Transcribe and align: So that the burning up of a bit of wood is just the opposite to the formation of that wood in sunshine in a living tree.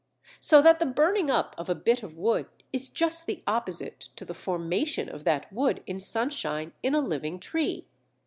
So 0.39 0.63
that 0.63 0.79
the 0.79 0.87
burning 0.87 1.29
up 1.29 1.53
of 1.59 1.69
a 1.69 1.75
bit 1.75 2.01
of 2.01 2.17
wood 2.17 2.47
is 2.73 2.89
just 2.89 3.27
the 3.27 3.43
opposite 3.45 4.09
to 4.15 4.25
the 4.25 4.33
formation 4.33 5.07
of 5.07 5.25
that 5.25 5.53
wood 5.53 5.83
in 5.85 5.99
sunshine 5.99 6.73
in 6.81 6.95
a 6.95 7.01
living 7.01 7.39
tree. 7.39 7.85